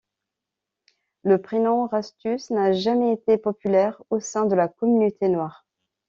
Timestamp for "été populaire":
3.13-4.01